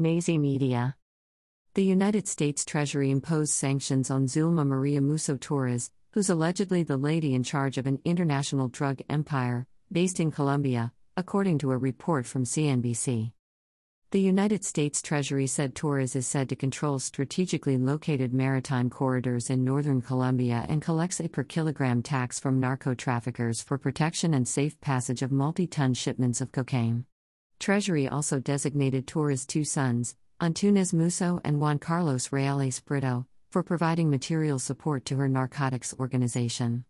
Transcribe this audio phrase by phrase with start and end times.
[0.00, 0.94] Nazi Media.
[1.74, 7.34] The United States Treasury imposed sanctions on Zulma Maria Musso Torres, who's allegedly the lady
[7.34, 12.44] in charge of an international drug empire, based in Colombia, according to a report from
[12.44, 13.32] CNBC.
[14.12, 19.64] The United States Treasury said Torres is said to control strategically located maritime corridors in
[19.64, 24.80] northern Colombia and collects a per kilogram tax from narco traffickers for protection and safe
[24.80, 27.04] passage of multi ton shipments of cocaine.
[27.58, 34.10] Treasury also designated Torres' two sons, Antunes Musso and Juan Carlos Reales Brito, for providing
[34.10, 36.84] material support to her narcotics organization.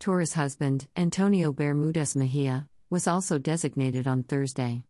[0.00, 4.82] Torres' husband, Antonio Bermudez Mejia, was also designated on Thursday.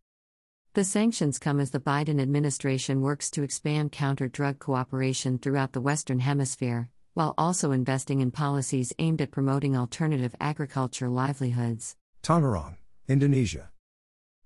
[0.75, 5.81] The sanctions come as the Biden administration works to expand counter drug cooperation throughout the
[5.81, 11.97] Western Hemisphere, while also investing in policies aimed at promoting alternative agriculture livelihoods.
[12.23, 12.77] Tangerang,
[13.09, 13.71] Indonesia.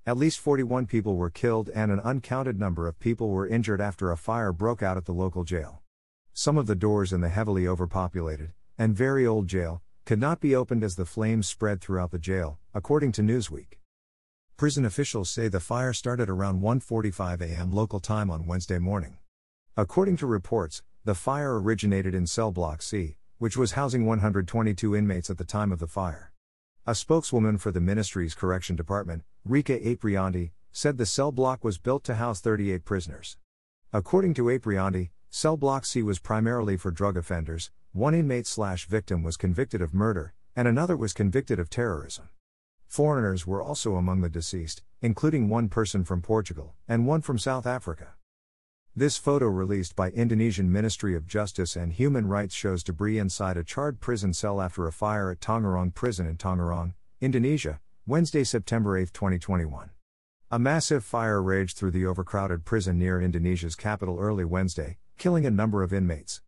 [0.04, 4.10] At least 41 people were killed and an uncounted number of people were injured after
[4.10, 5.80] a fire broke out at the local jail.
[6.32, 10.56] Some of the doors in the heavily overpopulated and very old jail could not be
[10.56, 13.78] opened as the flames spread throughout the jail, according to Newsweek.
[14.56, 17.70] Prison officials say the fire started around 1:45 a.m.
[17.70, 19.18] local time on Wednesday morning.
[19.76, 25.30] According to reports, the fire originated in cell block C, which was housing 122 inmates
[25.30, 26.32] at the time of the fire.
[26.84, 32.02] A spokeswoman for the ministry's correction department, Rika Aprianti, said the cell block was built
[32.02, 33.36] to house 38 prisoners.
[33.92, 39.22] According to Aprianti, cell block C was primarily for drug offenders, one inmate slash victim
[39.22, 42.30] was convicted of murder, and another was convicted of terrorism.
[42.88, 47.64] Foreigners were also among the deceased, including one person from Portugal and one from South
[47.64, 48.14] Africa.
[48.94, 53.64] This photo released by Indonesian Ministry of Justice and Human Rights shows debris inside a
[53.64, 59.14] charred prison cell after a fire at Tangerang prison in Tangerang, Indonesia, Wednesday, September 8,
[59.14, 59.88] 2021.
[60.50, 65.50] A massive fire raged through the overcrowded prison near Indonesia's capital early Wednesday, killing a
[65.50, 66.42] number of inmates.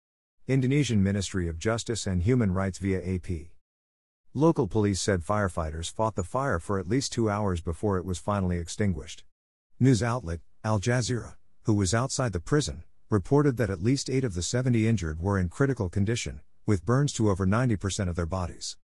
[0.47, 3.55] Indonesian Ministry of Justice and Human Rights via AP.
[4.34, 8.19] Local police said firefighters fought the fire for at least two hours before it was
[8.19, 9.25] finally extinguished.
[9.81, 14.34] News outlet, Al Jazeera who was outside the prison, reported that at least eight of
[14.34, 18.76] the 70 injured were in critical condition, with burns to over 90% of their bodies.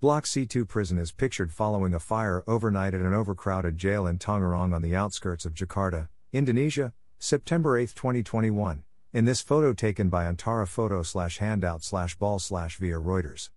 [0.00, 4.74] Block C2 prison is pictured following a fire overnight at an overcrowded jail in Tangerang
[4.74, 8.82] on the outskirts of Jakarta, Indonesia, September 8, 2021,
[9.12, 13.50] in this photo taken by Antara Photo slash handout slash ball slash via Reuters.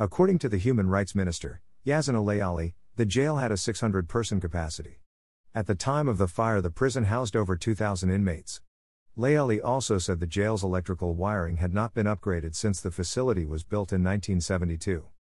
[0.00, 4.98] According to the Human Rights Minister, Yasonna Laoly, the jail had a 600 person capacity.
[5.54, 8.60] At the time of the fire, the prison housed over 2,000 inmates.
[9.16, 13.64] Laoly also said the jail's electrical wiring had not been upgraded since the facility was
[13.64, 15.08] built in 1972.